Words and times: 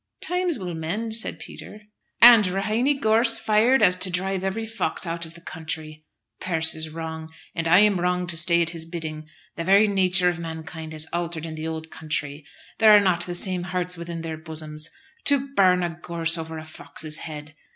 "Times 0.23 0.57
will 0.57 0.73
mend," 0.73 1.13
said 1.13 1.37
Peter. 1.37 1.81
"And 2.23 2.43
Raheney 2.47 2.95
Gorse 2.99 3.37
fired 3.37 3.81
so 3.81 3.85
as 3.85 3.95
to 3.97 4.09
drive 4.09 4.43
every 4.43 4.65
fox 4.65 5.05
out 5.05 5.27
of 5.27 5.35
the 5.35 5.41
country! 5.41 6.07
Persse 6.39 6.73
is 6.73 6.89
wrong, 6.89 7.31
and 7.53 7.67
I 7.67 7.81
am 7.81 7.99
wrong 7.99 8.25
to 8.25 8.35
stay 8.35 8.63
at 8.63 8.71
his 8.71 8.83
bidding. 8.85 9.27
The 9.57 9.63
very 9.63 9.85
nature 9.87 10.27
of 10.27 10.39
mankind 10.39 10.93
has 10.93 11.05
altered 11.13 11.45
in 11.45 11.53
the 11.53 11.67
old 11.67 11.91
country. 11.91 12.43
There 12.79 12.95
are 12.95 12.99
not 12.99 13.27
the 13.27 13.35
same 13.35 13.61
hearts 13.61 13.95
within 13.95 14.21
their 14.21 14.37
bosoms. 14.37 14.89
To 15.25 15.53
burn 15.53 15.83
a 15.83 15.91
gorse 15.91 16.35
over 16.35 16.57
a 16.57 16.65
fox's 16.65 17.19
head! 17.19 17.53